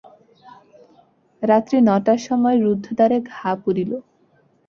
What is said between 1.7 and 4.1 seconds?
নটার সময় রুদ্ধ দ্বারে ঘা পড়িল।